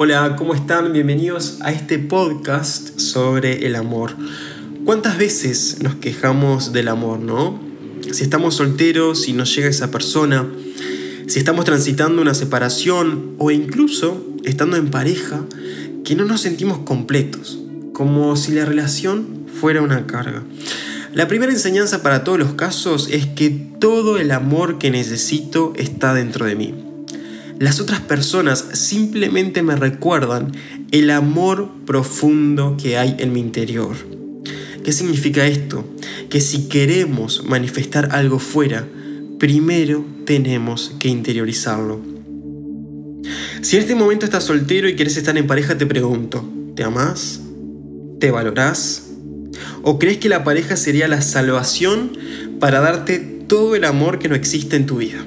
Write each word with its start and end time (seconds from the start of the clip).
Hola, 0.00 0.36
¿cómo 0.36 0.54
están? 0.54 0.92
Bienvenidos 0.92 1.58
a 1.60 1.72
este 1.72 1.98
podcast 1.98 3.00
sobre 3.00 3.66
el 3.66 3.74
amor. 3.74 4.14
¿Cuántas 4.84 5.18
veces 5.18 5.78
nos 5.82 5.96
quejamos 5.96 6.72
del 6.72 6.86
amor, 6.86 7.18
no? 7.18 7.60
Si 8.12 8.22
estamos 8.22 8.54
solteros, 8.54 9.22
si 9.22 9.32
no 9.32 9.42
llega 9.42 9.66
esa 9.66 9.90
persona, 9.90 10.48
si 11.26 11.40
estamos 11.40 11.64
transitando 11.64 12.22
una 12.22 12.34
separación 12.34 13.34
o 13.38 13.50
incluso 13.50 14.24
estando 14.44 14.76
en 14.76 14.88
pareja, 14.92 15.44
que 16.04 16.14
no 16.14 16.24
nos 16.24 16.42
sentimos 16.42 16.78
completos, 16.78 17.58
como 17.92 18.36
si 18.36 18.52
la 18.52 18.66
relación 18.66 19.46
fuera 19.52 19.82
una 19.82 20.06
carga. 20.06 20.44
La 21.12 21.26
primera 21.26 21.50
enseñanza 21.50 22.04
para 22.04 22.22
todos 22.22 22.38
los 22.38 22.54
casos 22.54 23.08
es 23.10 23.26
que 23.26 23.50
todo 23.50 24.18
el 24.18 24.30
amor 24.30 24.78
que 24.78 24.92
necesito 24.92 25.72
está 25.76 26.14
dentro 26.14 26.46
de 26.46 26.54
mí. 26.54 26.87
Las 27.58 27.80
otras 27.80 28.00
personas 28.00 28.64
simplemente 28.74 29.64
me 29.64 29.74
recuerdan 29.74 30.52
el 30.92 31.10
amor 31.10 31.68
profundo 31.86 32.76
que 32.80 32.96
hay 32.96 33.16
en 33.18 33.32
mi 33.32 33.40
interior. 33.40 33.96
¿Qué 34.84 34.92
significa 34.92 35.44
esto? 35.44 35.84
Que 36.30 36.40
si 36.40 36.68
queremos 36.68 37.42
manifestar 37.44 38.10
algo 38.12 38.38
fuera, 38.38 38.86
primero 39.40 40.04
tenemos 40.24 40.94
que 41.00 41.08
interiorizarlo. 41.08 42.00
Si 43.60 43.74
en 43.74 43.82
este 43.82 43.96
momento 43.96 44.24
estás 44.24 44.44
soltero 44.44 44.88
y 44.88 44.94
quieres 44.94 45.16
estar 45.16 45.36
en 45.36 45.48
pareja, 45.48 45.76
te 45.76 45.86
pregunto, 45.86 46.48
¿te 46.76 46.84
amas? 46.84 47.40
¿Te 48.20 48.30
valorás? 48.30 49.08
¿O 49.82 49.98
crees 49.98 50.18
que 50.18 50.28
la 50.28 50.44
pareja 50.44 50.76
sería 50.76 51.08
la 51.08 51.22
salvación 51.22 52.12
para 52.60 52.78
darte 52.78 53.18
todo 53.18 53.74
el 53.74 53.84
amor 53.84 54.20
que 54.20 54.28
no 54.28 54.36
existe 54.36 54.76
en 54.76 54.86
tu 54.86 54.98
vida? 54.98 55.24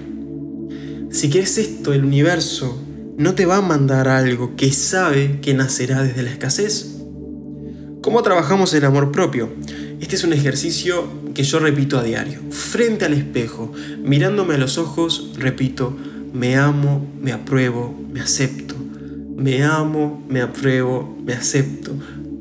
Si 1.12 1.30
quieres 1.30 1.58
esto, 1.58 1.92
el 1.92 2.06
universo 2.06 2.81
no 3.17 3.36
te 3.36 3.45
va 3.45 3.58
a 3.58 3.62
mandar 3.62 4.08
algo 4.08 4.56
que 4.56 4.72
sabe 4.72 5.40
que 5.42 5.54
nacerá 5.54 6.04
desde 6.04 6.23
la 6.23 6.31
escasez. 6.31 7.00
¿Cómo 8.02 8.23
trabajamos 8.23 8.73
el 8.73 8.86
amor 8.86 9.12
propio? 9.12 9.50
Este 10.00 10.16
es 10.16 10.23
un 10.23 10.32
ejercicio 10.32 11.06
que 11.34 11.44
yo 11.44 11.59
repito 11.59 12.00
a 12.00 12.04
diario. 12.04 12.39
Frente 12.50 13.04
al 13.04 13.14
espejo, 13.14 13.73
mirándome 14.02 14.56
a 14.56 14.58
los 14.58 14.78
ojos, 14.78 15.34
repito, 15.38 15.98
me 16.32 16.56
amo, 16.56 17.06
me 17.20 17.34
apruebo, 17.34 17.94
me 18.09 18.22
acepto. 18.22 18.76
Me 19.36 19.64
amo, 19.64 20.26
me 20.30 20.39
apruebo, 20.39 21.17
me 21.26 21.34
acepto. 21.34 21.92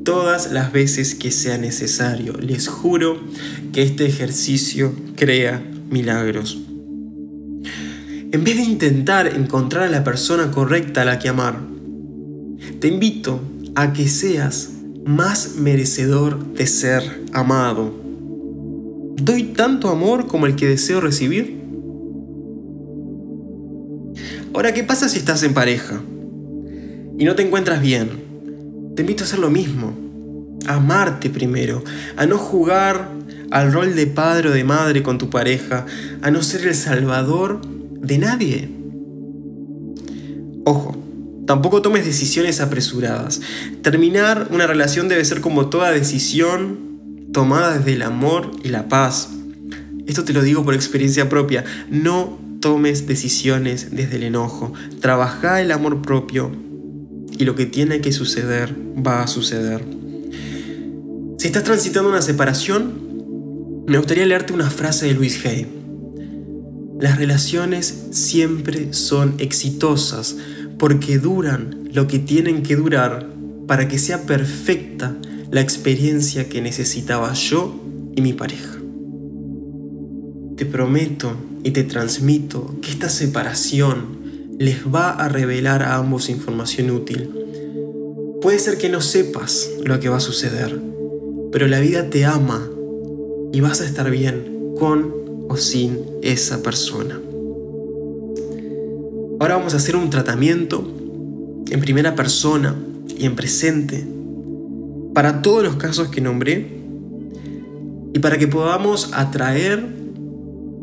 Todas 0.05 0.53
las 0.53 0.71
veces 0.71 1.13
que 1.13 1.31
sea 1.31 1.57
necesario. 1.57 2.37
Les 2.37 2.69
juro 2.69 3.19
que 3.73 3.83
este 3.83 4.05
ejercicio 4.05 4.93
crea 5.17 5.61
milagros. 5.89 6.70
En 8.33 8.45
vez 8.45 8.55
de 8.55 8.63
intentar 8.63 9.27
encontrar 9.27 9.83
a 9.83 9.91
la 9.91 10.05
persona 10.05 10.51
correcta 10.51 11.01
a 11.01 11.05
la 11.05 11.19
que 11.19 11.27
amar, 11.27 11.59
te 12.79 12.87
invito 12.87 13.41
a 13.75 13.91
que 13.91 14.07
seas 14.07 14.69
más 15.05 15.55
merecedor 15.57 16.53
de 16.53 16.65
ser 16.65 17.03
amado. 17.33 17.93
¿Doy 19.17 19.43
tanto 19.43 19.89
amor 19.89 20.27
como 20.27 20.45
el 20.45 20.55
que 20.55 20.69
deseo 20.69 21.01
recibir? 21.01 21.59
Ahora, 24.53 24.73
¿qué 24.73 24.85
pasa 24.85 25.09
si 25.09 25.17
estás 25.17 25.43
en 25.43 25.53
pareja 25.53 26.01
y 27.17 27.25
no 27.25 27.35
te 27.35 27.43
encuentras 27.43 27.81
bien? 27.81 28.11
Te 28.95 29.01
invito 29.01 29.25
a 29.25 29.27
hacer 29.27 29.39
lo 29.39 29.49
mismo, 29.49 29.93
a 30.67 30.75
amarte 30.75 31.29
primero, 31.29 31.83
a 32.15 32.25
no 32.25 32.37
jugar 32.37 33.09
al 33.49 33.73
rol 33.73 33.93
de 33.93 34.07
padre 34.07 34.47
o 34.47 34.51
de 34.53 34.63
madre 34.63 35.03
con 35.03 35.17
tu 35.17 35.29
pareja, 35.29 35.85
a 36.21 36.31
no 36.31 36.41
ser 36.41 36.65
el 36.65 36.75
salvador 36.75 37.59
de 38.01 38.17
nadie. 38.17 38.69
Ojo, 40.65 40.95
tampoco 41.45 41.81
tomes 41.81 42.05
decisiones 42.05 42.61
apresuradas. 42.61 43.41
Terminar 43.81 44.47
una 44.51 44.67
relación 44.67 45.07
debe 45.07 45.25
ser 45.25 45.41
como 45.41 45.69
toda 45.69 45.91
decisión 45.91 46.91
tomada 47.33 47.77
desde 47.77 47.93
el 47.93 48.01
amor 48.01 48.51
y 48.63 48.69
la 48.69 48.87
paz. 48.87 49.29
Esto 50.07 50.23
te 50.23 50.33
lo 50.33 50.41
digo 50.41 50.63
por 50.63 50.73
experiencia 50.73 51.29
propia. 51.29 51.63
No 51.89 52.39
tomes 52.59 53.07
decisiones 53.07 53.89
desde 53.91 54.17
el 54.17 54.23
enojo. 54.23 54.73
Trabaja 54.99 55.61
el 55.61 55.71
amor 55.71 56.01
propio 56.01 56.51
y 57.37 57.45
lo 57.45 57.55
que 57.55 57.65
tiene 57.65 58.01
que 58.01 58.11
suceder 58.11 58.75
va 58.95 59.23
a 59.23 59.27
suceder. 59.27 59.83
Si 61.37 61.47
estás 61.47 61.63
transitando 61.63 62.09
una 62.09 62.21
separación, 62.21 63.83
me 63.87 63.97
gustaría 63.97 64.25
leerte 64.25 64.53
una 64.53 64.69
frase 64.69 65.07
de 65.07 65.13
Luis 65.13 65.43
Hay. 65.45 65.80
Las 67.01 67.17
relaciones 67.17 68.09
siempre 68.11 68.93
son 68.93 69.33
exitosas 69.39 70.35
porque 70.77 71.17
duran 71.17 71.89
lo 71.91 72.05
que 72.05 72.19
tienen 72.19 72.61
que 72.61 72.75
durar 72.75 73.27
para 73.65 73.87
que 73.87 73.97
sea 73.97 74.27
perfecta 74.27 75.17
la 75.49 75.61
experiencia 75.61 76.47
que 76.47 76.61
necesitaba 76.61 77.33
yo 77.33 77.73
y 78.15 78.21
mi 78.21 78.33
pareja. 78.33 78.77
Te 80.57 80.67
prometo 80.67 81.33
y 81.63 81.71
te 81.71 81.83
transmito 81.83 82.75
que 82.83 82.91
esta 82.91 83.09
separación 83.09 84.19
les 84.59 84.85
va 84.85 85.09
a 85.09 85.27
revelar 85.27 85.81
a 85.81 85.95
ambos 85.95 86.29
información 86.29 86.91
útil. 86.91 87.31
Puede 88.43 88.59
ser 88.59 88.77
que 88.77 88.89
no 88.89 89.01
sepas 89.01 89.71
lo 89.83 89.99
que 89.99 90.09
va 90.09 90.17
a 90.17 90.19
suceder, 90.19 90.79
pero 91.51 91.67
la 91.67 91.79
vida 91.79 92.11
te 92.11 92.25
ama 92.25 92.69
y 93.51 93.59
vas 93.59 93.81
a 93.81 93.85
estar 93.85 94.11
bien 94.11 94.75
con 94.77 95.20
o 95.51 95.57
sin 95.57 95.99
esa 96.21 96.63
persona. 96.63 97.19
Ahora 99.37 99.57
vamos 99.57 99.73
a 99.73 99.77
hacer 99.77 99.97
un 99.97 100.09
tratamiento 100.09 100.81
en 101.69 101.81
primera 101.81 102.15
persona 102.15 102.73
y 103.17 103.25
en 103.25 103.35
presente 103.35 104.07
para 105.13 105.41
todos 105.41 105.61
los 105.61 105.75
casos 105.75 106.07
que 106.07 106.21
nombré 106.21 106.79
y 108.13 108.19
para 108.19 108.37
que 108.37 108.47
podamos 108.47 109.11
atraer 109.11 109.85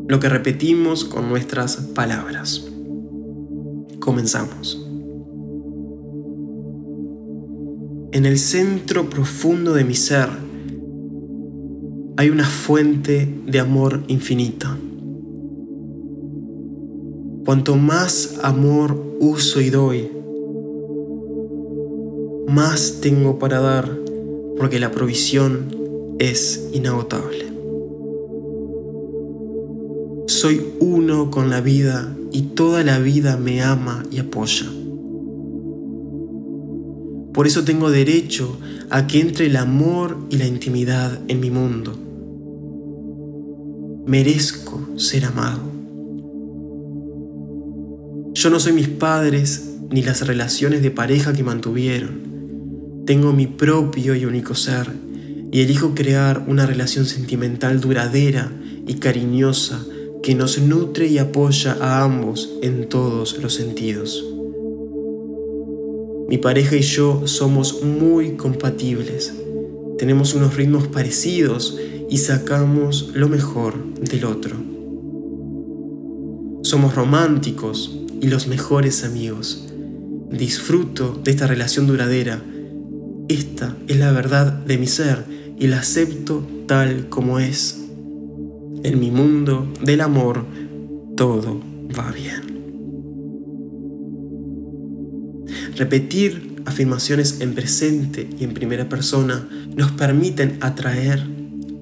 lo 0.07 0.19
que 0.19 0.29
repetimos 0.29 1.03
con 1.03 1.29
nuestras 1.29 1.77
palabras. 1.77 2.67
Comenzamos. 3.99 4.85
En 8.11 8.25
el 8.27 8.37
centro 8.37 9.09
profundo 9.09 9.73
de 9.73 9.83
mi 9.83 9.95
ser, 9.95 10.29
hay 12.19 12.29
una 12.31 12.43
fuente 12.43 13.33
de 13.47 13.59
amor 13.61 14.03
infinita. 14.09 14.77
Cuanto 17.45 17.77
más 17.77 18.39
amor 18.43 19.15
uso 19.21 19.61
y 19.61 19.69
doy, 19.69 20.11
más 22.49 22.99
tengo 22.99 23.39
para 23.39 23.61
dar 23.61 23.97
porque 24.57 24.79
la 24.79 24.91
provisión 24.91 25.73
es 26.19 26.71
inagotable. 26.73 27.53
Soy 30.27 30.61
uno 30.81 31.31
con 31.31 31.49
la 31.49 31.61
vida 31.61 32.13
y 32.33 32.41
toda 32.41 32.83
la 32.83 32.99
vida 32.99 33.37
me 33.37 33.61
ama 33.61 34.03
y 34.11 34.19
apoya. 34.19 34.65
Por 37.33 37.47
eso 37.47 37.63
tengo 37.63 37.89
derecho 37.89 38.57
a 38.89 39.07
que 39.07 39.21
entre 39.21 39.45
el 39.45 39.55
amor 39.55 40.17
y 40.29 40.35
la 40.35 40.47
intimidad 40.47 41.17
en 41.29 41.39
mi 41.39 41.49
mundo 41.49 42.08
merezco 44.09 44.97
ser 44.97 45.23
amado. 45.25 45.61
Yo 48.33 48.49
no 48.49 48.59
soy 48.59 48.73
mis 48.73 48.87
padres 48.87 49.75
ni 49.91 50.01
las 50.01 50.25
relaciones 50.25 50.81
de 50.81 50.89
pareja 50.89 51.31
que 51.31 51.43
mantuvieron. 51.43 53.03
Tengo 53.05 53.33
mi 53.33 53.45
propio 53.45 54.15
y 54.15 54.25
único 54.25 54.55
ser 54.55 54.91
y 55.51 55.61
elijo 55.61 55.93
crear 55.93 56.43
una 56.47 56.65
relación 56.65 57.05
sentimental 57.05 57.81
duradera 57.81 58.51
y 58.87 58.95
cariñosa 58.95 59.85
que 60.23 60.33
nos 60.33 60.57
nutre 60.57 61.05
y 61.05 61.19
apoya 61.19 61.77
a 61.79 62.03
ambos 62.03 62.49
en 62.63 62.89
todos 62.89 63.37
los 63.37 63.53
sentidos. 63.53 64.25
Mi 66.27 66.39
pareja 66.39 66.77
y 66.77 66.81
yo 66.81 67.27
somos 67.27 67.83
muy 67.83 68.31
compatibles. 68.37 69.35
Tenemos 69.99 70.33
unos 70.33 70.55
ritmos 70.55 70.87
parecidos 70.87 71.77
y 72.09 72.17
sacamos 72.17 73.11
lo 73.13 73.29
mejor 73.29 73.93
del 73.95 74.25
otro. 74.25 74.55
Somos 76.63 76.95
románticos 76.95 77.99
y 78.21 78.27
los 78.27 78.47
mejores 78.47 79.03
amigos. 79.03 79.67
Disfruto 80.31 81.19
de 81.23 81.31
esta 81.31 81.47
relación 81.47 81.87
duradera. 81.87 82.41
Esta 83.27 83.75
es 83.87 83.97
la 83.97 84.11
verdad 84.11 84.51
de 84.51 84.77
mi 84.77 84.87
ser 84.87 85.23
y 85.57 85.67
la 85.67 85.79
acepto 85.79 86.45
tal 86.67 87.09
como 87.09 87.39
es. 87.39 87.79
En 88.83 88.99
mi 88.99 89.11
mundo 89.11 89.71
del 89.83 90.01
amor 90.01 90.45
todo 91.15 91.61
va 91.97 92.11
bien. 92.11 92.49
Repetir 95.75 96.61
afirmaciones 96.65 97.39
en 97.41 97.53
presente 97.53 98.29
y 98.37 98.43
en 98.43 98.53
primera 98.53 98.89
persona 98.89 99.47
nos 99.75 99.91
permiten 99.91 100.57
atraer 100.61 101.38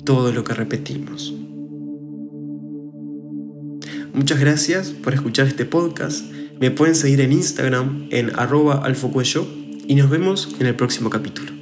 todo 0.07 0.31
lo 0.31 0.45
que 0.45 0.54
repetimos. 0.54 1.33
Muchas 4.13 4.39
gracias 4.39 4.92
por 4.92 5.13
escuchar 5.13 5.48
este 5.48 5.65
podcast. 5.65 6.31
Me 6.62 6.71
pueden 6.71 6.95
seguir 6.95 7.19
en 7.19 7.33
Instagram 7.33 8.07
en 8.09 8.31
arroba 8.39 8.75
alfocuello 8.86 9.45
y 9.86 9.95
nos 9.95 10.09
vemos 10.09 10.56
en 10.62 10.68
el 10.68 10.75
próximo 10.75 11.09
capítulo. 11.09 11.56